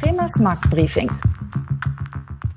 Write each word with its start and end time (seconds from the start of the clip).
Kremers 0.00 0.38
Marktbriefing. 0.38 1.10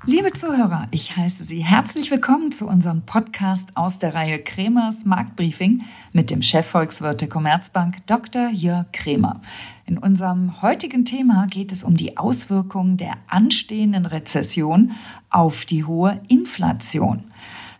Liebe 0.06 0.32
Zuhörer, 0.32 0.86
ich 0.92 1.14
heiße 1.14 1.44
Sie 1.44 1.62
herzlich 1.62 2.10
willkommen 2.10 2.52
zu 2.52 2.66
unserem 2.66 3.02
Podcast 3.02 3.76
aus 3.76 3.98
der 3.98 4.14
Reihe 4.14 4.38
Kremers 4.38 5.04
Marktbriefing 5.04 5.82
mit 6.14 6.30
dem 6.30 6.40
Chefvolkswirt 6.40 7.20
der 7.20 7.28
Commerzbank 7.28 8.06
Dr. 8.06 8.48
Jörg 8.48 8.86
Kremer. 8.92 9.42
In 9.84 9.98
unserem 9.98 10.62
heutigen 10.62 11.04
Thema 11.04 11.46
geht 11.46 11.70
es 11.70 11.84
um 11.84 11.98
die 11.98 12.16
Auswirkungen 12.16 12.96
der 12.96 13.12
anstehenden 13.28 14.06
Rezession 14.06 14.92
auf 15.28 15.66
die 15.66 15.84
hohe 15.84 16.22
Inflation. 16.28 17.24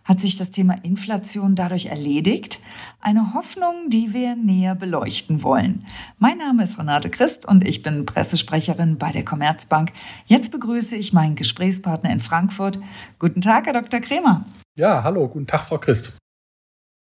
Hat 0.05 0.19
sich 0.19 0.37
das 0.37 0.51
Thema 0.51 0.75
Inflation 0.83 1.55
dadurch 1.55 1.87
erledigt? 1.87 2.59
Eine 3.01 3.33
Hoffnung, 3.33 3.89
die 3.89 4.13
wir 4.13 4.35
näher 4.35 4.75
beleuchten 4.75 5.41
wollen. 5.41 5.87
Mein 6.19 6.37
Name 6.37 6.61
ist 6.61 6.77
Renate 6.77 7.09
Christ 7.09 7.47
und 7.47 7.67
ich 7.67 7.81
bin 7.81 8.05
Pressesprecherin 8.05 8.99
bei 8.99 9.11
der 9.11 9.25
Commerzbank. 9.25 9.91
Jetzt 10.27 10.51
begrüße 10.51 10.95
ich 10.95 11.11
meinen 11.11 11.35
Gesprächspartner 11.35 12.11
in 12.11 12.19
Frankfurt. 12.19 12.79
Guten 13.17 13.41
Tag, 13.41 13.65
Herr 13.65 13.73
Dr. 13.73 13.99
Kremer. 13.99 14.45
Ja, 14.77 15.03
hallo, 15.03 15.27
guten 15.27 15.47
Tag, 15.47 15.61
Frau 15.61 15.79
Christ. 15.79 16.13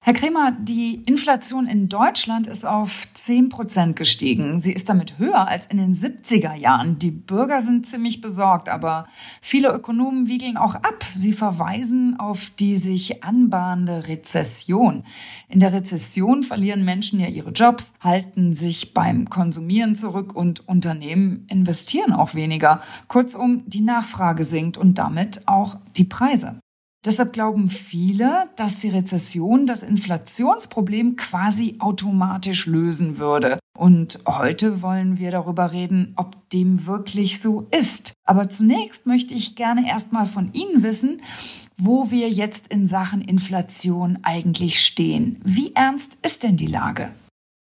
Herr 0.07 0.13
Kremer, 0.13 0.53
die 0.53 0.97
Inflation 1.07 1.67
in 1.67 1.89
Deutschland 1.89 2.47
ist 2.47 2.67
auf 2.67 3.09
10 3.15 3.49
Prozent 3.49 3.97
gestiegen. 3.97 4.61
Sie 4.61 4.75
ist 4.75 4.91
damit 4.91 5.19
höher 5.19 5.49
als 5.49 5.65
in 5.65 5.79
den 5.79 5.95
70er 5.95 6.53
Jahren. 6.53 6.99
Die 6.99 7.11
Bürger 7.11 7.63
sind 7.63 7.87
ziemlich 7.87 8.21
besorgt, 8.21 8.69
aber 8.69 9.07
viele 9.41 9.73
Ökonomen 9.73 10.29
wiegeln 10.29 10.59
auch 10.59 10.75
ab. 10.75 11.03
Sie 11.09 11.33
verweisen 11.33 12.21
auf 12.21 12.51
die 12.51 12.77
sich 12.77 13.25
anbahnende 13.25 14.07
Rezession. 14.07 15.05
In 15.49 15.61
der 15.61 15.73
Rezession 15.73 16.43
verlieren 16.43 16.85
Menschen 16.85 17.19
ja 17.19 17.29
ihre 17.29 17.53
Jobs, 17.53 17.95
halten 17.99 18.53
sich 18.53 18.93
beim 18.93 19.31
Konsumieren 19.31 19.97
zurück 19.97 20.37
und 20.37 20.69
Unternehmen 20.69 21.47
investieren 21.49 22.13
auch 22.13 22.35
weniger. 22.35 22.83
Kurzum, 23.09 23.63
die 23.67 23.81
Nachfrage 23.81 24.45
sinkt 24.45 24.77
und 24.77 24.99
damit 24.99 25.49
auch 25.49 25.79
die 25.97 26.05
Preise. 26.05 26.61
Deshalb 27.05 27.35
glauben 27.35 27.69
viele, 27.69 28.49
dass 28.57 28.81
die 28.81 28.89
Rezession 28.89 29.67
das 29.67 29.83
Inflationsproblem 29.83 31.17
quasi 31.17 31.77
automatisch 31.79 32.67
lösen 32.67 33.19
würde. 33.19 33.59
Und 33.77 34.21
heute 34.27 34.81
wollen 34.81 35.19
wir 35.19 35.31
darüber 35.31 35.73
reden, 35.73 36.15
ob 36.17 36.49
dem 36.51 36.87
wirklich 36.87 37.41
so 37.41 37.67
ist. 37.71 38.15
Aber 38.25 38.49
zunächst 38.49 39.07
möchte 39.07 39.35
ich 39.35 39.55
gerne 39.55 39.87
erstmal 39.87 40.27
von 40.27 40.53
Ihnen 40.53 40.83
wissen, 40.83 41.21
wo 41.77 42.11
wir 42.11 42.31
jetzt 42.31 42.69
in 42.69 42.87
Sachen 42.87 43.21
Inflation 43.21 44.19
eigentlich 44.23 44.81
stehen. 44.81 45.41
Wie 45.45 45.75
ernst 45.75 46.17
ist 46.23 46.43
denn 46.43 46.57
die 46.57 46.67
Lage? 46.67 47.11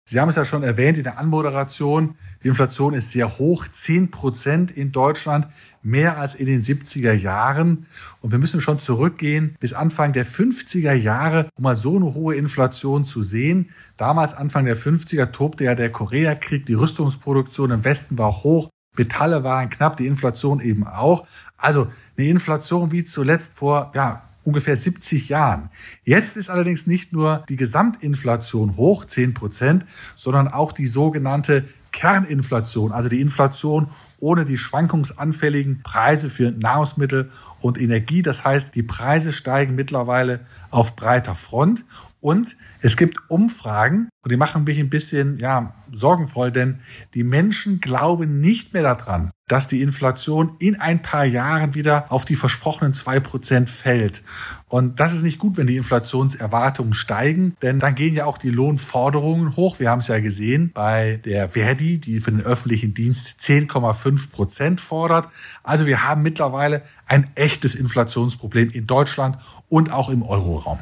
Sie 0.08 0.20
haben 0.20 0.30
es 0.30 0.36
ja 0.36 0.46
schon 0.46 0.62
erwähnt 0.62 1.00
in 1.00 1.04
der 1.04 1.18
Anmoderation. 1.18 2.14
Die 2.44 2.48
Inflation 2.48 2.94
ist 2.94 3.10
sehr 3.10 3.40
hoch, 3.40 3.66
10 3.68 4.12
Prozent 4.12 4.72
in 4.72 4.92
Deutschland, 4.92 5.48
mehr 5.82 6.20
als 6.20 6.36
in 6.36 6.46
den 6.46 6.62
70er 6.62 7.14
Jahren. 7.14 7.88
Und 8.22 8.32
wir 8.32 8.38
müssen 8.38 8.62
schon 8.62 8.78
zurückgehen 8.78 9.56
bis 9.60 9.74
Anfang 9.74 10.14
der 10.14 10.28
50er 10.28 10.94
Jahre, 10.94 11.50
um 11.56 11.64
mal 11.64 11.76
so 11.76 11.96
eine 11.96 12.14
hohe 12.14 12.36
Inflation 12.36 13.04
zu 13.04 13.24
sehen. 13.24 13.72
Damals, 13.98 14.36
Anfang 14.36 14.66
der 14.66 14.78
50er, 14.78 15.32
tobte 15.32 15.64
ja 15.64 15.74
der 15.74 15.92
Koreakrieg, 15.92 16.68
die 16.68 16.76
Rüstungsproduktion 16.76 17.72
im 17.72 17.84
Westen 17.84 18.20
war 18.20 18.44
hoch, 18.44 18.70
Metalle 18.96 19.44
waren 19.44 19.72
knapp, 19.72 19.98
die 19.98 20.06
Inflation 20.06 20.60
eben 20.60 20.86
auch. 20.86 21.26
Also 21.58 21.88
eine 22.16 22.28
Inflation 22.28 22.92
wie 22.92 23.06
zuletzt 23.06 23.54
vor, 23.56 23.92
ja, 23.96 24.22
ungefähr 24.46 24.78
70 24.78 25.30
Jahren. 25.30 25.70
Jetzt 26.04 26.38
ist 26.38 26.50
allerdings 26.50 26.88
nicht 26.88 27.12
nur 27.12 27.44
die 27.50 27.56
Gesamtinflation 27.56 28.78
hoch, 28.78 29.06
10 29.06 29.34
Prozent, 29.34 29.86
sondern 30.16 30.48
auch 30.48 30.72
die 30.72 30.88
sogenannte 30.88 31.66
Kerninflation, 31.92 32.92
also 32.92 33.08
die 33.08 33.22
Inflation 33.22 33.88
ohne 34.20 34.44
die 34.44 34.58
schwankungsanfälligen 34.58 35.82
Preise 35.82 36.30
für 36.30 36.52
Nahrungsmittel 36.52 37.32
und 37.62 37.80
Energie. 37.80 38.22
Das 38.22 38.44
heißt, 38.44 38.76
die 38.76 38.84
Preise 38.84 39.32
steigen 39.32 39.76
mittlerweile 39.76 40.42
auf 40.72 40.96
breiter 40.96 41.36
Front 41.36 41.86
und 42.20 42.58
es 42.82 42.98
gibt 42.98 43.30
Umfragen, 43.30 44.10
und 44.24 44.32
die 44.32 44.38
machen 44.38 44.64
mich 44.64 44.80
ein 44.80 44.90
bisschen 44.90 45.38
ja, 45.38 45.76
sorgenvoll, 45.94 46.52
denn 46.52 46.80
die 47.14 47.24
Menschen 47.24 47.80
glauben 47.80 48.42
nicht 48.42 48.74
mehr 48.74 48.82
daran, 48.82 49.30
dass 49.48 49.68
die 49.68 49.82
Inflation 49.82 50.56
in 50.58 50.80
ein 50.80 51.02
paar 51.02 51.26
Jahren 51.26 51.76
wieder 51.76 52.12
auf 52.12 52.26
die 52.26 52.36
versprochenen 52.36 52.94
zwei 52.94 53.20
Prozent 53.20 53.70
fällt. 53.70 54.24
Und 54.68 55.00
das 55.00 55.14
ist 55.14 55.22
nicht 55.22 55.38
gut, 55.38 55.58
wenn 55.58 55.68
die 55.68 55.78
Inflationserwartungen 55.78 56.94
steigen, 56.94 57.56
denn 57.62 57.80
dann 57.80 57.94
gehen 57.94 58.16
ja 58.16 58.26
auch 58.26 58.40
die 58.40 58.50
Lohnforderungen 58.50 59.56
hoch. 59.56 59.80
Wir 59.80 59.92
haben 59.92 60.00
es 60.00 60.08
ja 60.08 60.20
gesehen 60.20 60.72
bei 60.74 61.20
der 61.24 61.50
Verdi, 61.50 62.00
die 62.00 62.20
für 62.20 62.32
den 62.32 62.42
öffentlichen 62.42 62.96
Dienst 62.96 63.40
10,5 63.40 64.32
Prozent 64.32 64.82
fordert. 64.82 65.30
Also 65.64 65.86
wir 65.86 66.04
haben 66.04 66.24
mittlerweile 66.24 66.82
ein 67.06 67.30
echtes 67.36 67.76
Inflationsproblem 67.76 68.72
in 68.72 68.88
Deutschland 68.88 69.38
und 69.70 69.92
auch 69.92 70.10
im 70.10 70.24
Euroraum. 70.24 70.80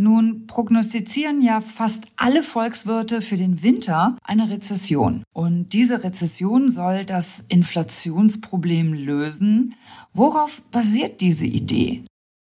Nun 0.00 0.46
prognostizieren 0.46 1.42
ja 1.42 1.60
fast 1.60 2.06
alle 2.16 2.42
Volkswirte 2.42 3.20
für 3.20 3.36
den 3.36 3.62
Winter 3.62 4.16
eine 4.24 4.48
Rezession. 4.48 5.24
Und 5.34 5.74
diese 5.74 6.02
Rezession 6.02 6.70
soll 6.70 7.04
das 7.04 7.44
Inflationsproblem 7.48 8.94
lösen. 8.94 9.74
Worauf 10.14 10.62
basiert 10.70 11.20
diese 11.20 11.44
Idee? 11.44 12.02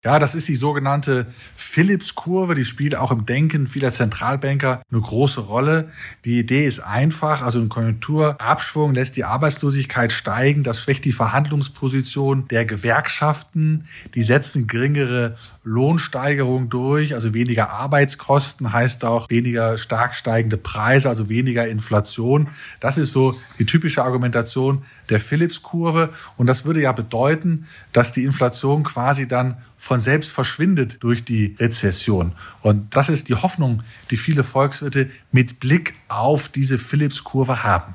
Ja, 0.04 0.18
das 0.18 0.34
ist 0.34 0.48
die 0.48 0.56
sogenannte 0.56 1.26
Phillips-Kurve. 1.54 2.56
Die 2.56 2.64
spielt 2.64 2.96
auch 2.96 3.12
im 3.12 3.24
Denken 3.24 3.68
vieler 3.68 3.92
Zentralbanker 3.92 4.82
eine 4.90 5.00
große 5.00 5.42
Rolle. 5.42 5.90
Die 6.24 6.40
Idee 6.40 6.66
ist 6.66 6.80
einfach. 6.80 7.40
Also 7.40 7.60
ein 7.60 7.68
Konjunkturabschwung 7.68 8.94
lässt 8.94 9.14
die 9.14 9.22
Arbeitslosigkeit 9.22 10.10
steigen. 10.10 10.64
Das 10.64 10.80
schwächt 10.80 11.04
die 11.04 11.12
Verhandlungsposition 11.12 12.48
der 12.48 12.64
Gewerkschaften. 12.64 13.84
Die 14.16 14.24
setzen 14.24 14.66
geringere 14.66 15.36
Lohnsteigerung 15.64 16.68
durch. 16.68 17.14
Also 17.14 17.34
weniger 17.34 17.70
Arbeitskosten 17.70 18.72
heißt 18.72 19.04
auch 19.04 19.30
weniger 19.30 19.78
stark 19.78 20.14
steigende 20.14 20.56
Preise, 20.56 21.08
also 21.08 21.28
weniger 21.28 21.66
Inflation. 21.68 22.48
Das 22.80 22.98
ist 22.98 23.12
so 23.12 23.38
die 23.58 23.66
typische 23.66 24.02
Argumentation 24.02 24.82
der 25.08 25.20
Phillips-Kurve. 25.20 26.10
Und 26.36 26.46
das 26.46 26.64
würde 26.64 26.82
ja 26.82 26.92
bedeuten, 26.92 27.66
dass 27.92 28.12
die 28.12 28.24
Inflation 28.24 28.82
quasi 28.82 29.28
dann 29.28 29.58
von 29.78 30.00
selbst 30.00 30.30
verschwindet 30.30 31.02
durch 31.02 31.24
die 31.24 31.56
Rezession. 31.58 32.32
Und 32.62 32.94
das 32.94 33.08
ist 33.08 33.28
die 33.28 33.34
Hoffnung, 33.34 33.82
die 34.10 34.16
viele 34.16 34.44
Volkswirte 34.44 35.10
mit 35.32 35.60
Blick 35.60 35.94
auf 36.08 36.48
diese 36.48 36.78
Phillips-Kurve 36.78 37.62
haben. 37.62 37.94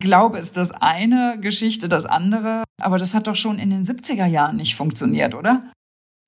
Glaube 0.00 0.38
ist 0.38 0.56
das 0.56 0.70
eine, 0.70 1.38
Geschichte 1.40 1.88
das 1.88 2.04
andere. 2.04 2.62
Aber 2.80 2.98
das 2.98 3.14
hat 3.14 3.26
doch 3.26 3.34
schon 3.34 3.58
in 3.58 3.70
den 3.70 3.84
70er 3.84 4.26
Jahren 4.26 4.56
nicht 4.56 4.76
funktioniert, 4.76 5.34
oder? 5.34 5.72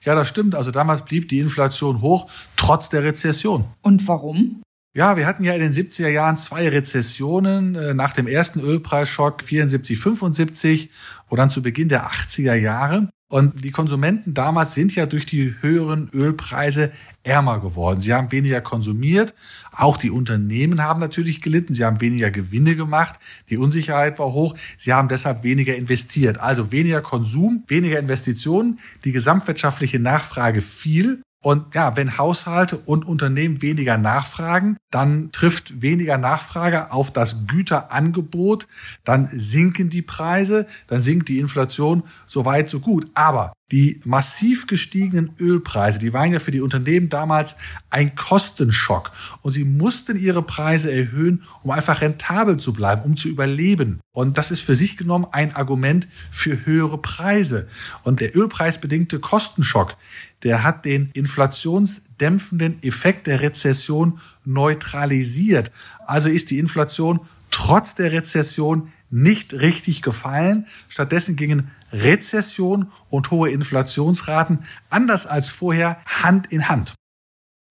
Ja, 0.05 0.15
das 0.15 0.29
stimmt. 0.29 0.55
Also 0.55 0.71
damals 0.71 1.05
blieb 1.05 1.29
die 1.29 1.41
Inflation 1.41 2.01
hoch, 2.01 2.31
trotz 2.57 2.89
der 2.89 3.03
Rezession. 3.03 3.67
Und 3.83 4.07
warum? 4.09 4.63
Ja, 4.97 5.17
wir 5.17 5.27
hatten 5.27 5.45
ja 5.45 5.53
in 5.53 5.61
den 5.61 5.73
70er 5.73 6.09
Jahren 6.09 6.37
zwei 6.37 6.69
Rezessionen. 6.69 7.75
Äh, 7.75 7.95
nach 7.95 8.13
dem 8.13 8.27
ersten 8.27 8.61
Ölpreisschock 8.61 9.43
74, 9.43 9.99
75 9.99 10.91
und 11.29 11.39
dann 11.39 11.51
zu 11.51 11.63
Beginn 11.63 11.89
der 11.89 12.09
80er 12.09 12.55
Jahre. 12.55 13.09
Und 13.31 13.65
die 13.65 13.71
Konsumenten 13.71 14.35
damals 14.35 14.75
sind 14.75 14.93
ja 14.97 15.07
durch 15.07 15.25
die 15.25 15.55
höheren 15.61 16.11
Ölpreise 16.13 16.91
ärmer 17.23 17.61
geworden. 17.61 18.01
Sie 18.01 18.13
haben 18.13 18.33
weniger 18.33 18.61
konsumiert. 18.61 19.35
Auch 19.71 19.99
die 19.99 20.11
Unternehmen 20.11 20.83
haben 20.83 20.99
natürlich 20.99 21.41
gelitten. 21.41 21.73
Sie 21.73 21.85
haben 21.85 22.01
weniger 22.01 22.33
Gewinne 22.33 22.75
gemacht. 22.75 23.21
Die 23.49 23.57
Unsicherheit 23.57 24.19
war 24.19 24.33
hoch. 24.33 24.57
Sie 24.77 24.93
haben 24.93 25.09
deshalb 25.09 25.45
weniger 25.45 25.77
investiert. 25.77 26.39
Also 26.39 26.73
weniger 26.73 27.03
Konsum, 27.03 27.63
weniger 27.69 28.01
Investitionen. 28.01 28.81
Die 29.05 29.13
gesamtwirtschaftliche 29.13 30.01
Nachfrage 30.01 30.61
fiel. 30.61 31.23
Und 31.43 31.75
ja, 31.75 31.97
wenn 31.97 32.19
Haushalte 32.19 32.77
und 32.77 33.07
Unternehmen 33.07 33.63
weniger 33.63 33.97
nachfragen, 33.97 34.77
dann 34.91 35.33
trifft 35.33 35.81
weniger 35.81 36.19
Nachfrage 36.19 36.93
auf 36.93 37.11
das 37.11 37.47
Güterangebot, 37.47 38.67
dann 39.05 39.27
sinken 39.27 39.89
die 39.89 40.03
Preise, 40.03 40.67
dann 40.87 41.01
sinkt 41.01 41.29
die 41.29 41.39
Inflation 41.39 42.03
so 42.27 42.45
weit, 42.45 42.69
so 42.69 42.81
gut. 42.81 43.11
Aber 43.15 43.55
die 43.73 44.01
massiv 44.05 44.67
gestiegenen 44.67 45.31
Ölpreise, 45.39 45.99
die 45.99 46.13
waren 46.13 46.33
ja 46.33 46.41
für 46.41 46.51
die 46.51 46.61
Unternehmen 46.61 47.09
damals 47.09 47.55
ein 47.89 48.17
Kostenschock. 48.17 49.13
Und 49.43 49.53
sie 49.53 49.65
mussten 49.65 50.17
ihre 50.17 50.43
Preise 50.43 50.93
erhöhen, 50.93 51.45
um 51.63 51.71
einfach 51.71 52.01
rentabel 52.01 52.57
zu 52.57 52.73
bleiben, 52.73 53.03
um 53.03 53.17
zu 53.17 53.29
überleben. 53.29 54.01
Und 54.13 54.39
das 54.39 54.51
ist 54.51 54.61
für 54.61 54.75
sich 54.75 54.97
genommen 54.97 55.27
ein 55.31 55.55
Argument 55.55 56.09
für 56.31 56.67
höhere 56.67 56.99
Preise. 56.99 57.69
Und 58.03 58.21
der 58.21 58.37
ölpreisbedingte 58.37 59.21
Kostenschock, 59.21 59.97
der 60.43 60.65
hat 60.65 60.85
den 60.85 61.11
inflationsdämpfenden 61.13 62.83
Effekt 62.83 63.29
der 63.29 63.41
Rezession 63.41 64.19
neutralisiert. 64.45 65.71
Also 66.07 66.29
ist 66.29 66.51
die 66.51 66.59
Inflation 66.59 67.21
trotz 67.51 67.95
der 67.95 68.11
Rezession 68.11 68.93
nicht 69.11 69.55
richtig 69.55 70.03
gefallen. 70.03 70.67
Stattdessen 70.89 71.37
gingen 71.37 71.71
Rezession 71.93 72.93
und 73.09 73.31
hohe 73.31 73.51
Inflationsraten 73.51 74.61
anders 74.89 75.27
als 75.27 75.51
vorher 75.51 75.99
Hand 76.07 76.47
in 76.49 76.69
Hand. 76.69 76.95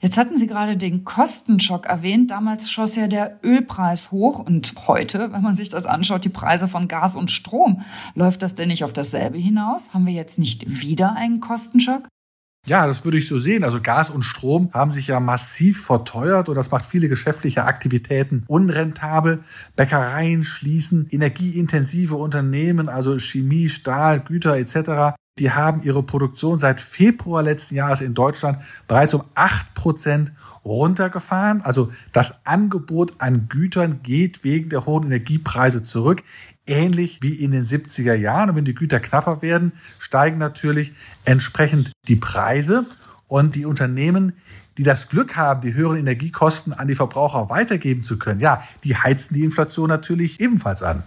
Jetzt 0.01 0.15
hatten 0.15 0.37
Sie 0.37 0.47
gerade 0.47 0.77
den 0.77 1.03
Kostenschock 1.03 1.85
erwähnt. 1.85 2.31
Damals 2.31 2.71
schoss 2.71 2.95
ja 2.95 3.07
der 3.07 3.39
Ölpreis 3.43 4.11
hoch 4.11 4.39
und 4.39 4.73
heute, 4.87 5.33
wenn 5.33 5.41
man 5.41 5.57
sich 5.57 5.67
das 5.67 5.85
anschaut, 5.85 6.23
die 6.23 6.29
Preise 6.29 6.69
von 6.69 6.87
Gas 6.87 7.17
und 7.17 7.31
Strom. 7.31 7.81
Läuft 8.15 8.41
das 8.41 8.55
denn 8.55 8.69
nicht 8.69 8.85
auf 8.85 8.93
dasselbe 8.93 9.37
hinaus? 9.37 9.93
Haben 9.93 10.05
wir 10.05 10.13
jetzt 10.13 10.39
nicht 10.39 10.81
wieder 10.81 11.17
einen 11.17 11.41
Kostenschock? 11.41 12.07
Ja, 12.65 12.85
das 12.87 13.03
würde 13.05 13.17
ich 13.17 13.27
so 13.27 13.39
sehen. 13.39 13.63
Also 13.63 13.79
Gas 13.81 14.09
und 14.09 14.23
Strom 14.23 14.69
haben 14.73 14.91
sich 14.91 15.07
ja 15.07 15.19
massiv 15.19 15.85
verteuert 15.85 16.49
und 16.49 16.55
das 16.55 16.71
macht 16.71 16.85
viele 16.85 17.09
geschäftliche 17.09 17.63
Aktivitäten 17.63 18.43
unrentabel. 18.47 19.39
Bäckereien 19.75 20.43
schließen, 20.43 21.07
energieintensive 21.09 22.15
Unternehmen, 22.15 22.89
also 22.89 23.17
Chemie, 23.17 23.69
Stahl, 23.69 24.19
Güter 24.19 24.57
etc 24.57 25.15
die 25.39 25.51
haben 25.51 25.81
ihre 25.83 26.03
Produktion 26.03 26.57
seit 26.59 26.79
Februar 26.79 27.41
letzten 27.41 27.75
Jahres 27.75 28.01
in 28.01 28.13
Deutschland 28.13 28.59
bereits 28.87 29.13
um 29.13 29.23
acht 29.33 29.73
Prozent 29.73 30.31
runtergefahren. 30.69 31.61
Also 31.61 31.91
das 32.13 32.45
Angebot 32.45 33.15
an 33.17 33.47
Gütern 33.49 34.01
geht 34.03 34.43
wegen 34.43 34.69
der 34.69 34.85
hohen 34.85 35.05
Energiepreise 35.05 35.83
zurück. 35.83 36.23
Ähnlich 36.65 37.21
wie 37.21 37.33
in 37.33 37.51
den 37.51 37.63
70er 37.63 38.13
Jahren. 38.13 38.51
Und 38.51 38.55
wenn 38.55 38.65
die 38.65 38.75
Güter 38.75 38.99
knapper 38.99 39.41
werden, 39.41 39.73
steigen 39.99 40.37
natürlich 40.37 40.93
entsprechend 41.25 41.91
die 42.07 42.15
Preise. 42.15 42.85
Und 43.27 43.55
die 43.55 43.65
Unternehmen, 43.65 44.33
die 44.77 44.83
das 44.83 45.09
Glück 45.09 45.35
haben, 45.35 45.61
die 45.61 45.73
höheren 45.73 45.97
Energiekosten 45.97 46.73
an 46.73 46.87
die 46.87 46.95
Verbraucher 46.95 47.49
weitergeben 47.49 48.01
zu 48.01 48.17
können, 48.17 48.39
ja, 48.39 48.63
die 48.83 48.95
heizen 48.95 49.35
die 49.35 49.43
Inflation 49.43 49.89
natürlich 49.89 50.39
ebenfalls 50.39 50.81
an. 50.81 51.03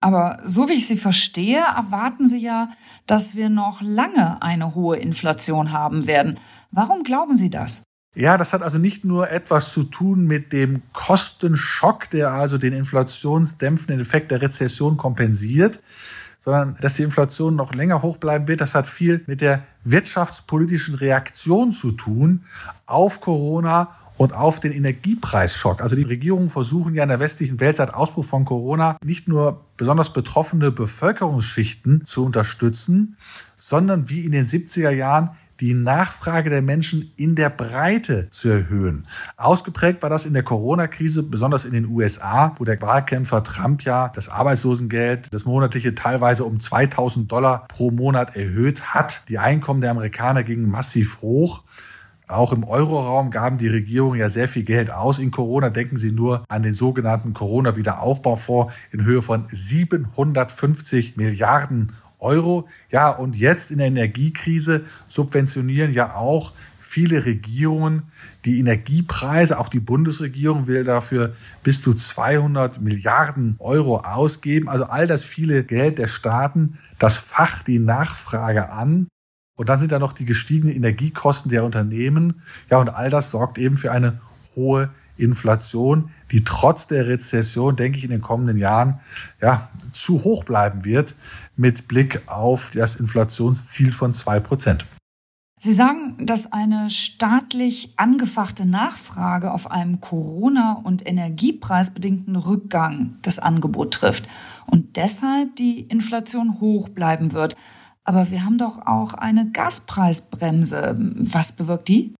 Aber 0.00 0.38
so 0.44 0.68
wie 0.68 0.74
ich 0.74 0.86
Sie 0.86 0.96
verstehe, 0.96 1.58
erwarten 1.58 2.28
Sie 2.28 2.38
ja, 2.38 2.68
dass 3.06 3.34
wir 3.34 3.48
noch 3.48 3.80
lange 3.82 4.40
eine 4.42 4.74
hohe 4.74 4.98
Inflation 4.98 5.72
haben 5.72 6.06
werden. 6.06 6.38
Warum 6.70 7.02
glauben 7.02 7.36
Sie 7.36 7.50
das? 7.50 7.82
Ja, 8.16 8.38
das 8.38 8.54
hat 8.54 8.62
also 8.62 8.78
nicht 8.78 9.04
nur 9.04 9.30
etwas 9.30 9.74
zu 9.74 9.82
tun 9.82 10.26
mit 10.26 10.50
dem 10.54 10.80
Kostenschock, 10.94 12.08
der 12.08 12.32
also 12.32 12.56
den 12.56 12.72
inflationsdämpfenden 12.72 14.00
Effekt 14.00 14.30
der 14.30 14.40
Rezession 14.40 14.96
kompensiert, 14.96 15.80
sondern 16.40 16.76
dass 16.80 16.94
die 16.94 17.02
Inflation 17.02 17.56
noch 17.56 17.74
länger 17.74 18.00
hoch 18.00 18.16
bleiben 18.16 18.48
wird, 18.48 18.62
das 18.62 18.74
hat 18.74 18.86
viel 18.86 19.22
mit 19.26 19.42
der 19.42 19.64
wirtschaftspolitischen 19.84 20.94
Reaktion 20.94 21.72
zu 21.72 21.92
tun 21.92 22.44
auf 22.86 23.20
Corona 23.20 23.90
und 24.16 24.32
auf 24.32 24.60
den 24.60 24.72
Energiepreisschock. 24.72 25.82
Also 25.82 25.94
die 25.94 26.02
Regierungen 26.02 26.48
versuchen 26.48 26.94
ja 26.94 27.02
in 27.02 27.10
der 27.10 27.20
westlichen 27.20 27.60
Welt 27.60 27.76
seit 27.76 27.92
Ausbruch 27.92 28.24
von 28.24 28.46
Corona 28.46 28.96
nicht 29.04 29.28
nur 29.28 29.60
besonders 29.76 30.10
betroffene 30.14 30.70
Bevölkerungsschichten 30.70 32.06
zu 32.06 32.24
unterstützen, 32.24 33.18
sondern 33.58 34.08
wie 34.08 34.24
in 34.24 34.32
den 34.32 34.46
70er 34.46 34.90
Jahren 34.90 35.30
die 35.60 35.74
Nachfrage 35.74 36.50
der 36.50 36.62
Menschen 36.62 37.12
in 37.16 37.34
der 37.34 37.50
Breite 37.50 38.28
zu 38.30 38.48
erhöhen. 38.48 39.06
Ausgeprägt 39.36 40.02
war 40.02 40.10
das 40.10 40.26
in 40.26 40.34
der 40.34 40.42
Corona-Krise, 40.42 41.22
besonders 41.22 41.64
in 41.64 41.72
den 41.72 41.86
USA, 41.86 42.54
wo 42.58 42.64
der 42.64 42.80
Wahlkämpfer 42.80 43.42
Trump 43.42 43.82
ja 43.82 44.10
das 44.14 44.28
Arbeitslosengeld, 44.28 45.32
das 45.32 45.44
monatliche 45.44 45.94
teilweise 45.94 46.44
um 46.44 46.60
2000 46.60 47.30
Dollar 47.30 47.66
pro 47.68 47.90
Monat 47.90 48.36
erhöht 48.36 48.94
hat. 48.94 49.22
Die 49.28 49.38
Einkommen 49.38 49.80
der 49.80 49.90
Amerikaner 49.92 50.42
gingen 50.42 50.70
massiv 50.70 51.20
hoch. 51.22 51.62
Auch 52.28 52.52
im 52.52 52.64
Euroraum 52.64 53.30
gaben 53.30 53.56
die 53.56 53.68
Regierungen 53.68 54.18
ja 54.18 54.28
sehr 54.28 54.48
viel 54.48 54.64
Geld 54.64 54.90
aus. 54.90 55.20
In 55.20 55.30
Corona 55.30 55.70
denken 55.70 55.96
Sie 55.96 56.10
nur 56.10 56.44
an 56.48 56.64
den 56.64 56.74
sogenannten 56.74 57.34
Corona-Wiederaufbaufonds 57.34 58.74
in 58.90 59.04
Höhe 59.04 59.22
von 59.22 59.46
750 59.48 61.16
Milliarden 61.16 61.92
Euro. 62.18 62.68
Ja, 62.90 63.10
und 63.10 63.36
jetzt 63.36 63.70
in 63.70 63.78
der 63.78 63.88
Energiekrise 63.88 64.84
subventionieren 65.08 65.92
ja 65.92 66.14
auch 66.14 66.52
viele 66.78 67.24
Regierungen 67.24 68.04
die 68.44 68.58
Energiepreise. 68.60 69.58
Auch 69.58 69.68
die 69.68 69.80
Bundesregierung 69.80 70.66
will 70.66 70.84
dafür 70.84 71.34
bis 71.62 71.82
zu 71.82 71.94
200 71.94 72.80
Milliarden 72.80 73.56
Euro 73.58 73.98
ausgeben. 73.98 74.68
Also 74.68 74.84
all 74.84 75.06
das 75.06 75.24
viele 75.24 75.64
Geld 75.64 75.98
der 75.98 76.06
Staaten, 76.06 76.78
das 76.98 77.16
facht 77.16 77.66
die 77.66 77.80
Nachfrage 77.80 78.70
an. 78.70 79.08
Und 79.56 79.68
dann 79.68 79.80
sind 79.80 79.90
da 79.90 79.98
noch 79.98 80.12
die 80.12 80.26
gestiegenen 80.26 80.74
Energiekosten 80.74 81.50
der 81.50 81.64
Unternehmen. 81.64 82.40
Ja, 82.70 82.78
und 82.78 82.90
all 82.90 83.10
das 83.10 83.30
sorgt 83.30 83.58
eben 83.58 83.76
für 83.76 83.90
eine 83.90 84.20
hohe 84.54 84.90
Inflation, 85.16 86.10
die 86.30 86.44
trotz 86.44 86.86
der 86.86 87.06
Rezession, 87.06 87.76
denke 87.76 87.98
ich, 87.98 88.04
in 88.04 88.10
den 88.10 88.20
kommenden 88.20 88.58
Jahren 88.58 89.00
ja, 89.40 89.70
zu 89.92 90.24
hoch 90.24 90.44
bleiben 90.44 90.84
wird 90.84 91.14
mit 91.56 91.88
Blick 91.88 92.22
auf 92.26 92.70
das 92.72 92.96
Inflationsziel 92.96 93.92
von 93.92 94.14
zwei 94.14 94.40
Prozent. 94.40 94.86
Sie 95.58 95.72
sagen, 95.72 96.26
dass 96.26 96.52
eine 96.52 96.90
staatlich 96.90 97.94
angefachte 97.96 98.66
Nachfrage 98.66 99.50
auf 99.50 99.70
einem 99.70 100.02
Corona- 100.02 100.80
und 100.84 101.06
Energiepreisbedingten 101.06 102.36
Rückgang 102.36 103.16
das 103.22 103.38
Angebot 103.38 103.94
trifft 103.94 104.28
und 104.66 104.96
deshalb 104.96 105.56
die 105.56 105.80
Inflation 105.80 106.60
hoch 106.60 106.90
bleiben 106.90 107.32
wird. 107.32 107.56
Aber 108.04 108.30
wir 108.30 108.44
haben 108.44 108.58
doch 108.58 108.86
auch 108.86 109.14
eine 109.14 109.50
Gaspreisbremse. 109.50 110.94
Was 110.98 111.52
bewirkt 111.52 111.88
die? 111.88 112.14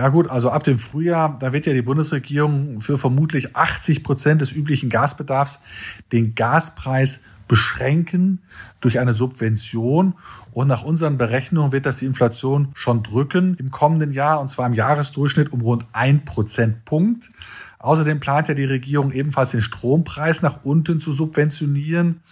Ja 0.00 0.08
gut, 0.08 0.30
also 0.30 0.48
ab 0.48 0.64
dem 0.64 0.78
Frühjahr, 0.78 1.36
da 1.40 1.52
wird 1.52 1.66
ja 1.66 1.74
die 1.74 1.82
Bundesregierung 1.82 2.80
für 2.80 2.96
vermutlich 2.96 3.54
80 3.54 4.02
Prozent 4.02 4.40
des 4.40 4.50
üblichen 4.50 4.88
Gasbedarfs 4.88 5.60
den 6.10 6.34
Gaspreis 6.34 7.22
beschränken 7.48 8.40
durch 8.80 8.98
eine 8.98 9.12
Subvention. 9.12 10.14
Und 10.52 10.68
nach 10.68 10.84
unseren 10.84 11.18
Berechnungen 11.18 11.72
wird 11.72 11.84
das 11.84 11.98
die 11.98 12.06
Inflation 12.06 12.68
schon 12.72 13.02
drücken 13.02 13.56
im 13.58 13.70
kommenden 13.70 14.14
Jahr, 14.14 14.40
und 14.40 14.48
zwar 14.48 14.66
im 14.68 14.72
Jahresdurchschnitt 14.72 15.52
um 15.52 15.60
rund 15.60 15.84
ein 15.92 16.24
Prozentpunkt. 16.24 17.30
Außerdem 17.78 18.20
plant 18.20 18.48
ja 18.48 18.54
die 18.54 18.64
Regierung 18.64 19.12
ebenfalls 19.12 19.50
den 19.50 19.60
Strompreis 19.60 20.40
nach 20.40 20.64
unten 20.64 21.02
zu 21.02 21.12
subventionieren. 21.12 22.22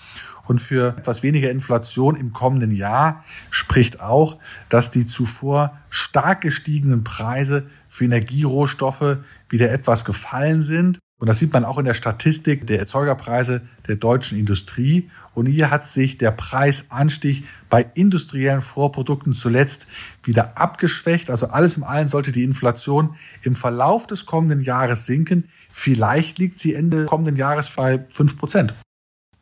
Und 0.48 0.60
für 0.60 0.96
etwas 0.96 1.22
weniger 1.22 1.50
Inflation 1.50 2.16
im 2.16 2.32
kommenden 2.32 2.72
Jahr 2.72 3.22
spricht 3.50 4.00
auch, 4.00 4.38
dass 4.70 4.90
die 4.90 5.04
zuvor 5.04 5.78
stark 5.90 6.40
gestiegenen 6.40 7.04
Preise 7.04 7.66
für 7.88 8.06
Energierohstoffe 8.06 9.18
wieder 9.50 9.70
etwas 9.70 10.06
gefallen 10.06 10.62
sind. 10.62 10.98
Und 11.20 11.26
das 11.26 11.38
sieht 11.38 11.52
man 11.52 11.64
auch 11.64 11.78
in 11.78 11.84
der 11.84 11.94
Statistik 11.94 12.66
der 12.66 12.78
Erzeugerpreise 12.78 13.60
der 13.88 13.96
deutschen 13.96 14.38
Industrie. 14.38 15.10
Und 15.34 15.46
hier 15.46 15.70
hat 15.70 15.86
sich 15.86 16.16
der 16.16 16.30
Preisanstieg 16.30 17.44
bei 17.68 17.90
industriellen 17.94 18.62
Vorprodukten 18.62 19.34
zuletzt 19.34 19.86
wieder 20.22 20.56
abgeschwächt. 20.56 21.28
Also 21.28 21.48
alles 21.48 21.76
im 21.76 21.84
Allen 21.84 22.08
sollte 22.08 22.32
die 22.32 22.44
Inflation 22.44 23.16
im 23.42 23.54
Verlauf 23.54 24.06
des 24.06 24.24
kommenden 24.24 24.62
Jahres 24.62 25.04
sinken. 25.04 25.48
Vielleicht 25.70 26.38
liegt 26.38 26.58
sie 26.58 26.74
Ende 26.74 27.04
kommenden 27.04 27.36
Jahres 27.36 27.68
bei 27.74 28.06
fünf 28.12 28.38
Prozent. 28.38 28.72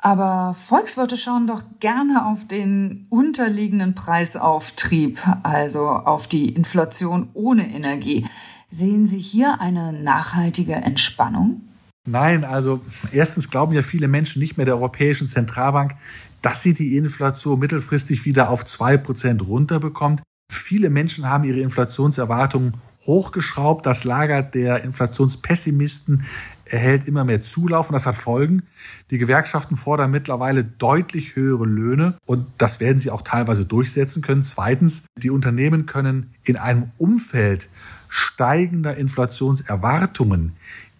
Aber 0.06 0.55
Volkswirte 0.55 1.17
schauen 1.17 1.49
doch 1.49 1.65
gerne 1.81 2.27
auf 2.27 2.46
den 2.46 3.08
unterliegenden 3.10 3.96
Preisauftrieb, 3.96 5.19
also 5.43 5.89
auf 5.89 6.29
die 6.29 6.51
Inflation 6.51 7.29
ohne 7.34 7.69
Energie. 7.69 8.25
Sehen 8.70 9.08
Sie 9.08 9.19
hier 9.19 9.60
eine 9.60 9.93
nachhaltige 9.93 10.75
Entspannung? 10.75 11.63
Nein, 12.06 12.44
also 12.44 12.82
erstens 13.10 13.51
glauben 13.51 13.72
ja 13.72 13.82
viele 13.82 14.06
Menschen 14.06 14.39
nicht 14.39 14.56
mehr 14.56 14.65
der 14.65 14.77
Europäischen 14.77 15.27
Zentralbank, 15.27 15.96
dass 16.41 16.63
sie 16.63 16.72
die 16.72 16.96
Inflation 16.96 17.58
mittelfristig 17.58 18.25
wieder 18.25 18.51
auf 18.51 18.65
zwei 18.65 18.96
Prozent 18.96 19.44
runterbekommt. 19.44 20.22
Viele 20.53 20.89
Menschen 20.89 21.29
haben 21.29 21.43
ihre 21.43 21.58
Inflationserwartungen 21.58 22.75
hochgeschraubt. 23.06 23.86
Das 23.86 24.05
Lager 24.05 24.43
der 24.43 24.84
Inflationspessimisten 24.84 26.25
erhält 26.65 27.06
immer 27.06 27.25
mehr 27.25 27.43
Zulauf 27.43 27.89
und 27.89 27.94
das 27.94 28.06
hat 28.06 28.17
Folgen. 28.17 28.63
Die 29.10 29.19
Gewerkschaften 29.19 29.77
fordern 29.77 30.10
mittlerweile 30.10 30.65
deutlich 30.65 31.36
höhere 31.36 31.65
Löhne 31.65 32.19
und 32.27 32.46
das 32.58 32.81
werden 32.81 32.98
sie 32.98 33.10
auch 33.10 33.22
teilweise 33.22 33.65
durchsetzen 33.65 34.22
können. 34.22 34.43
Zweitens, 34.43 35.05
die 35.17 35.31
Unternehmen 35.31 35.86
können 35.86 36.34
in 36.44 36.56
einem 36.56 36.91
Umfeld 36.96 37.69
steigender 38.08 38.96
Inflationserwartungen 38.96 40.53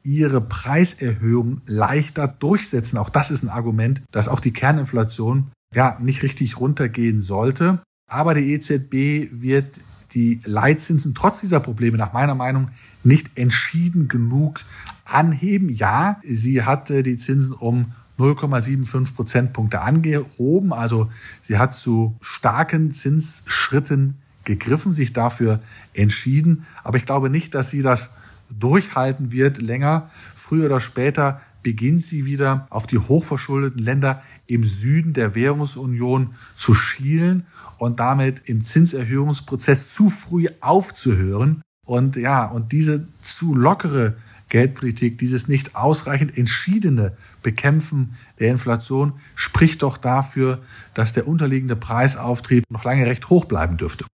ihre 0.03 0.41
Preiserhöhung 0.41 1.61
leichter 1.67 2.29
durchsetzen. 2.29 2.97
Auch 2.97 3.11
das 3.11 3.31
ist 3.31 3.43
ein 3.43 3.49
Argument, 3.49 4.03
dass 4.13 4.29
auch 4.29 4.41
die 4.41 4.53
Kerninflation 4.53 5.51
ja 5.75 5.99
nicht 6.01 6.23
richtig 6.23 6.61
runtergehen 6.61 7.21
sollte. 7.21 7.83
Aber 8.09 8.35
die 8.35 8.53
EZB 8.53 9.33
wird 9.33 9.81
die 10.17 10.41
Leitzinsen 10.47 11.15
trotz 11.15 11.43
dieser 11.43 11.61
Probleme 11.61 11.99
nach 11.99 12.15
meiner 12.15 12.35
Meinung 12.35 12.69
nicht 13.05 13.37
entschieden 13.37 14.09
genug 14.09 14.61
anheben. 15.05 15.69
Ja, 15.69 16.19
sie 16.23 16.63
hatte 16.63 17.03
die 17.03 17.19
Zinsen 17.19 17.53
um 17.53 17.93
0,75 18.19 19.15
Prozentpunkte 19.15 19.83
angehoben. 19.83 20.73
Also 20.73 21.11
sie 21.43 21.59
hat 21.59 21.75
zu 21.75 22.17
starken 22.23 22.91
Zinsschritten 22.91 24.17
gegriffen, 24.45 24.95
sich 24.95 25.13
dafür 25.13 25.61
entschieden. 25.93 26.65
Aber 26.83 26.97
ich 26.97 27.05
glaube 27.05 27.29
nicht, 27.29 27.55
dass 27.55 27.69
sie 27.69 27.83
das 27.83 28.11
durchhalten 28.49 29.33
wird 29.33 29.61
länger. 29.61 30.09
Früher 30.35 30.65
oder 30.65 30.81
später 30.81 31.43
beginnt 31.67 32.01
sie 32.01 32.27
wieder 32.27 32.69
auf 32.71 32.87
die 32.87 32.97
hochverschuldeten 32.97 33.83
Länder 33.83 34.23
im 34.47 34.63
Süden 34.63 35.15
der 35.15 35.35
Währungsunion 35.35 36.33
zu 36.55 36.75
schielen 36.75 37.45
und 37.79 37.99
damit 37.99 38.49
im 38.49 38.63
Zinserhöhungsprozess 38.63 39.93
zu 39.93 40.09
früh 40.09 40.47
aufzuhören. 40.61 41.63
Und 41.85 42.15
ja, 42.15 42.45
und 42.45 42.71
diese 42.71 43.09
zu 43.21 43.53
lockere 43.53 44.15
Geldpolitik, 44.49 45.19
dieses 45.19 45.49
nicht 45.49 45.75
ausreichend 45.75 46.39
entschiedene 46.39 47.17
Bekämpfen 47.43 48.15
der 48.39 48.53
Inflation 48.53 49.15
spricht 49.35 49.83
doch 49.83 49.97
dafür, 49.97 50.63
dass 50.95 51.15
der 51.15 51.27
unterliegende 51.27 51.75
Preisauftrieb 51.75 52.63
noch 52.71 52.85
lange 52.85 53.07
recht 53.07 53.29
hoch 53.29 53.47
bleiben 53.47 53.77
dürfte. 53.77 54.05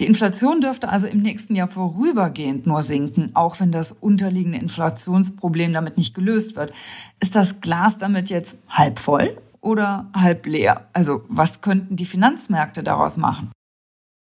Die 0.00 0.06
Inflation 0.06 0.60
dürfte 0.60 0.88
also 0.88 1.06
im 1.06 1.22
nächsten 1.22 1.54
Jahr 1.54 1.68
vorübergehend 1.68 2.66
nur 2.66 2.82
sinken, 2.82 3.30
auch 3.34 3.60
wenn 3.60 3.70
das 3.70 3.92
unterliegende 3.92 4.58
Inflationsproblem 4.58 5.72
damit 5.72 5.96
nicht 5.96 6.14
gelöst 6.14 6.56
wird. 6.56 6.72
Ist 7.20 7.36
das 7.36 7.60
Glas 7.60 7.96
damit 7.98 8.28
jetzt 8.28 8.64
halb 8.68 8.98
voll 8.98 9.38
oder 9.60 10.10
halb 10.12 10.46
leer? 10.46 10.88
Also 10.92 11.24
was 11.28 11.60
könnten 11.60 11.94
die 11.94 12.06
Finanzmärkte 12.06 12.82
daraus 12.82 13.16
machen? 13.16 13.52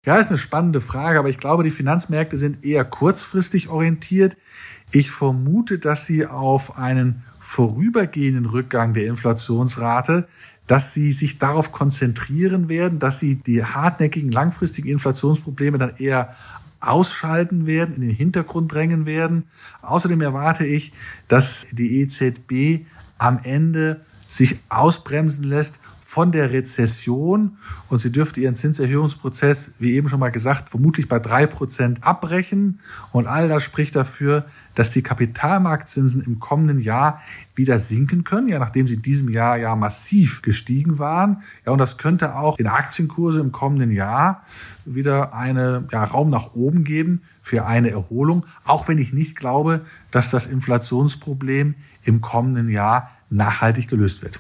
Ja, 0.05 0.17
ist 0.17 0.29
eine 0.29 0.39
spannende 0.39 0.81
Frage, 0.83 1.19
aber 1.19 1.31
ich 1.31 1.39
glaube, 1.39 1.63
die 1.63 1.71
Finanzmärkte 1.71 2.37
sind 2.37 2.65
eher 2.65 2.85
kurzfristig 2.85 3.69
orientiert. 3.69 4.37
Ich 4.93 5.11
vermute, 5.11 5.79
dass 5.79 6.05
sie 6.05 6.27
auf 6.27 6.77
einen 6.77 7.23
vorübergehenden 7.39 8.45
Rückgang 8.45 8.93
der 8.93 9.07
Inflationsrate 9.07 10.29
dass 10.67 10.95
sie 10.95 11.13
sich 11.13 11.39
darauf 11.39 11.73
konzentrieren 11.73 12.69
werden, 12.69 12.99
dass 12.99 13.19
sie 13.19 13.37
die 13.37 13.65
hartnäckigen 13.65 14.33
langfristigen 14.33 14.89
Inflationsprobleme 14.89 15.79
dann 15.79 15.97
eher 15.97 16.35
ausschalten 16.81 17.67
werden, 17.67 17.97
in 17.97 18.03
den 18.03 18.11
Hintergrund 18.11 18.73
drängen 18.73 19.07
werden. 19.07 19.45
Außerdem 19.83 20.21
erwarte 20.21 20.67
ich, 20.67 20.93
dass 21.29 21.69
die 21.73 22.01
EZB 22.01 22.87
am 23.19 23.39
Ende 23.43 24.01
sich 24.29 24.59
ausbremsen 24.69 25.45
lässt 25.45 25.79
von 26.07 26.33
der 26.33 26.53
Rezession 26.53 27.57
und 27.89 27.99
sie 27.99 28.13
dürfte 28.13 28.39
ihren 28.39 28.55
Zinserhöhungsprozess, 28.55 29.73
wie 29.79 29.95
eben 29.95 30.09
schon 30.09 30.21
mal 30.21 30.31
gesagt, 30.31 30.69
vermutlich 30.69 31.09
bei 31.09 31.19
drei 31.19 31.47
Prozent 31.47 32.05
abbrechen. 32.05 32.81
Und 33.11 33.27
all 33.27 33.49
das 33.49 33.63
spricht 33.63 33.97
dafür, 33.97 34.45
dass 34.75 34.91
die 34.91 35.03
Kapitalmarktzinsen 35.03 36.21
im 36.21 36.39
kommenden 36.41 36.79
Jahr 36.79 37.21
wieder 37.55 37.79
sinken 37.79 38.23
können, 38.23 38.49
ja, 38.49 38.59
nachdem 38.59 38.87
sie 38.87 38.95
in 38.95 39.03
diesem 39.03 39.31
Jahr 39.31 39.57
ja 39.57 39.75
massiv 39.75 40.43
gestiegen 40.43 40.99
waren. 40.99 41.43
Ja, 41.65 41.73
und 41.73 41.79
das 41.79 41.97
könnte 41.97 42.37
auch 42.37 42.59
in 42.59 42.67
Aktienkurse 42.67 43.41
im 43.41 43.51
kommenden 43.51 43.91
Jahr 43.91 44.43
wieder 44.85 45.33
eine 45.33 45.89
ja, 45.91 46.05
Raum 46.05 46.29
nach 46.29 46.53
oben 46.53 46.85
geben 46.85 47.23
für 47.41 47.67
eine 47.67 47.91
Erholung, 47.91 48.45
auch 48.65 48.89
wenn 48.89 48.99
ich 48.99 49.15
nicht 49.15 49.37
glaube, 49.37 49.81
dass 50.11 50.31
das 50.31 50.47
Inflationsproblem 50.47 51.75
im 52.05 52.21
kommenden 52.21 52.69
Jahr 52.69 53.11
nachhaltig 53.31 53.89
gelöst 53.89 54.23
wird. 54.23 54.39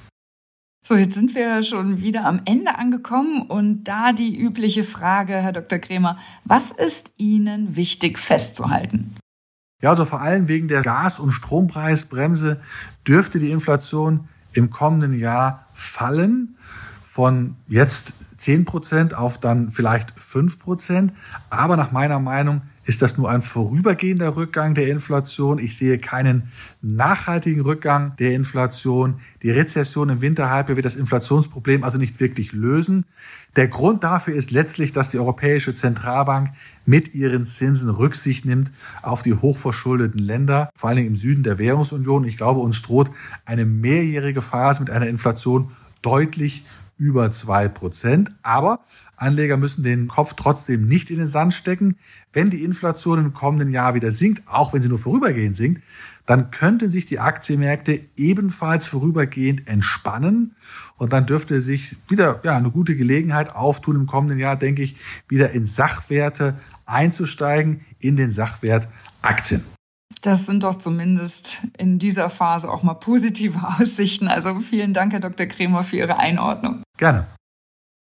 So, 0.86 0.96
jetzt 0.96 1.14
sind 1.14 1.34
wir 1.34 1.62
schon 1.62 2.02
wieder 2.02 2.26
am 2.26 2.42
Ende 2.44 2.76
angekommen 2.76 3.40
und 3.40 3.84
da 3.84 4.12
die 4.12 4.38
übliche 4.38 4.84
Frage, 4.84 5.32
Herr 5.32 5.52
Dr. 5.52 5.78
Kremer, 5.78 6.18
was 6.44 6.72
ist 6.72 7.14
Ihnen 7.16 7.74
wichtig 7.74 8.18
festzuhalten? 8.18 9.16
Ja, 9.80 9.88
also 9.88 10.04
vor 10.04 10.20
allem 10.20 10.46
wegen 10.46 10.68
der 10.68 10.82
Gas- 10.82 11.20
und 11.20 11.30
Strompreisbremse 11.30 12.60
dürfte 13.08 13.38
die 13.38 13.50
Inflation 13.50 14.28
im 14.52 14.68
kommenden 14.68 15.18
Jahr 15.18 15.68
fallen 15.72 16.58
von 17.02 17.56
jetzt 17.66 18.12
10 18.36 18.66
Prozent 18.66 19.14
auf 19.14 19.40
dann 19.40 19.70
vielleicht 19.70 20.10
5 20.20 20.58
Prozent. 20.58 21.14
Aber 21.48 21.78
nach 21.78 21.92
meiner 21.92 22.18
Meinung 22.18 22.60
ist 22.84 23.02
das 23.02 23.16
nur 23.16 23.30
ein 23.30 23.42
vorübergehender 23.42 24.36
Rückgang 24.36 24.74
der 24.74 24.88
Inflation. 24.88 25.58
Ich 25.58 25.76
sehe 25.76 25.98
keinen 25.98 26.44
nachhaltigen 26.82 27.62
Rückgang 27.62 28.14
der 28.18 28.32
Inflation. 28.32 29.20
Die 29.42 29.50
Rezession 29.50 30.08
im 30.08 30.20
Winterhalbjahr 30.20 30.76
wird 30.76 30.86
das 30.86 30.96
Inflationsproblem 30.96 31.84
also 31.84 31.98
nicht 31.98 32.20
wirklich 32.20 32.52
lösen. 32.52 33.04
Der 33.56 33.68
Grund 33.68 34.04
dafür 34.04 34.34
ist 34.34 34.50
letztlich, 34.50 34.92
dass 34.92 35.10
die 35.10 35.18
Europäische 35.18 35.74
Zentralbank 35.74 36.50
mit 36.84 37.14
ihren 37.14 37.46
Zinsen 37.46 37.88
Rücksicht 37.88 38.44
nimmt 38.44 38.72
auf 39.02 39.22
die 39.22 39.34
hochverschuldeten 39.34 40.18
Länder, 40.18 40.70
vor 40.76 40.90
allem 40.90 41.06
im 41.06 41.16
Süden 41.16 41.42
der 41.42 41.58
Währungsunion. 41.58 42.24
Ich 42.24 42.36
glaube, 42.36 42.60
uns 42.60 42.82
droht 42.82 43.10
eine 43.44 43.64
mehrjährige 43.64 44.42
Phase 44.42 44.82
mit 44.82 44.90
einer 44.90 45.06
Inflation 45.06 45.70
deutlich 46.02 46.64
über 46.96 47.30
zwei 47.30 47.68
Prozent. 47.68 48.32
Aber 48.42 48.80
Anleger 49.16 49.56
müssen 49.56 49.82
den 49.82 50.08
Kopf 50.08 50.34
trotzdem 50.34 50.86
nicht 50.86 51.10
in 51.10 51.18
den 51.18 51.28
Sand 51.28 51.54
stecken. 51.54 51.96
Wenn 52.32 52.50
die 52.50 52.64
Inflation 52.64 53.18
im 53.18 53.32
kommenden 53.32 53.70
Jahr 53.70 53.94
wieder 53.94 54.10
sinkt, 54.10 54.42
auch 54.46 54.72
wenn 54.72 54.82
sie 54.82 54.88
nur 54.88 54.98
vorübergehend 54.98 55.56
sinkt, 55.56 55.82
dann 56.26 56.50
könnten 56.50 56.90
sich 56.90 57.06
die 57.06 57.20
Aktienmärkte 57.20 58.00
ebenfalls 58.16 58.88
vorübergehend 58.88 59.68
entspannen. 59.68 60.54
Und 60.96 61.12
dann 61.12 61.26
dürfte 61.26 61.60
sich 61.60 61.96
wieder 62.08 62.40
ja, 62.44 62.56
eine 62.56 62.70
gute 62.70 62.96
Gelegenheit 62.96 63.54
auftun, 63.54 63.96
im 63.96 64.06
kommenden 64.06 64.38
Jahr, 64.38 64.56
denke 64.56 64.82
ich, 64.82 64.96
wieder 65.28 65.50
in 65.50 65.66
Sachwerte 65.66 66.58
einzusteigen, 66.86 67.84
in 67.98 68.16
den 68.16 68.30
Sachwert 68.30 68.88
Aktien. 69.22 69.62
Das 70.22 70.46
sind 70.46 70.62
doch 70.62 70.76
zumindest 70.76 71.58
in 71.76 71.98
dieser 71.98 72.30
Phase 72.30 72.70
auch 72.70 72.82
mal 72.82 72.94
positive 72.94 73.60
Aussichten. 73.78 74.28
Also 74.28 74.58
vielen 74.60 74.94
Dank, 74.94 75.12
Herr 75.12 75.20
Dr. 75.20 75.46
Kremer, 75.46 75.82
für 75.82 75.96
Ihre 75.96 76.16
Einordnung. 76.16 76.82
Gerne. 76.96 77.26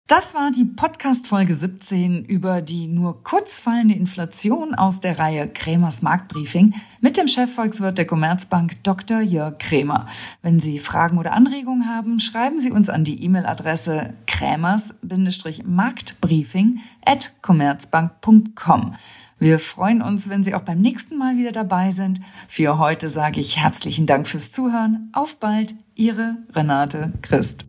Das 0.08 0.32
war 0.32 0.50
die 0.50 0.64
Podcast-Folge 0.64 1.54
17 1.54 2.24
über 2.24 2.62
die 2.62 2.86
nur 2.86 3.22
kurz 3.24 3.58
fallende 3.58 3.94
Inflation 3.94 4.74
aus 4.74 5.00
der 5.00 5.18
Reihe 5.18 5.50
Kremers 5.50 6.00
Marktbriefing 6.00 6.72
mit 7.02 7.18
dem 7.18 7.28
Chefvolkswirt 7.28 7.98
der 7.98 8.06
Commerzbank 8.06 8.82
Dr. 8.84 9.20
Jörg 9.20 9.58
Kremer. 9.58 10.06
Wenn 10.40 10.60
Sie 10.60 10.78
Fragen 10.78 11.18
oder 11.18 11.34
Anregungen 11.34 11.86
haben, 11.86 12.20
schreiben 12.20 12.58
Sie 12.58 12.72
uns 12.72 12.88
an 12.88 13.04
die 13.04 13.22
E-Mail-Adresse 13.22 14.14
krämers-marktbriefing 14.26 16.80
at 17.04 17.34
commerzbank.com. 17.42 18.94
Wir 19.38 19.60
freuen 19.60 20.02
uns, 20.02 20.28
wenn 20.28 20.42
Sie 20.42 20.54
auch 20.54 20.62
beim 20.62 20.80
nächsten 20.80 21.16
Mal 21.16 21.36
wieder 21.36 21.52
dabei 21.52 21.92
sind. 21.92 22.20
Für 22.48 22.78
heute 22.78 23.08
sage 23.08 23.40
ich 23.40 23.56
herzlichen 23.56 24.06
Dank 24.06 24.26
fürs 24.26 24.50
Zuhören. 24.50 25.10
Auf 25.12 25.36
bald, 25.36 25.74
Ihre 25.94 26.38
Renate 26.54 27.12
Christ. 27.22 27.68